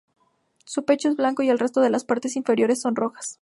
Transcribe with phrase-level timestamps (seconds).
[0.65, 3.29] Su pecho es blanco y el resto de las partes inferiores son rojas.